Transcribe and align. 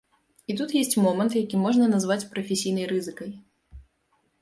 І 0.53 0.55
тут 0.61 0.73
ёсць 0.81 0.95
момант, 1.07 1.35
які 1.45 1.61
можна 1.65 1.91
назваць 1.93 2.19
прафесійнай 2.35 2.91
рызыкай. 2.97 3.31